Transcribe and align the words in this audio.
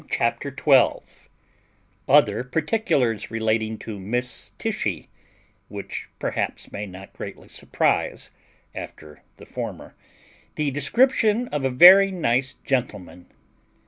CHAPTER 0.09 0.49
TWELVE 0.49 1.29
OTHER 2.07 2.43
PARTICULARS 2.43 3.29
RELATING 3.29 3.77
TO 3.77 3.99
MISS 3.99 4.53
TISHY, 4.57 5.09
WHICH 5.69 6.09
PERHAPS 6.17 6.71
MAY 6.71 6.87
NOT 6.87 7.13
GREATLY 7.13 7.47
SURPRISE 7.49 8.31
AFTER 8.73 9.21
THE 9.37 9.45
FORMER. 9.45 9.93
THE 10.55 10.71
DESCRIPTION 10.71 11.49
OF 11.49 11.65
A 11.65 11.69
VERY 11.69 12.09
FINE 12.09 12.41
GENTLEMAN. 12.65 13.27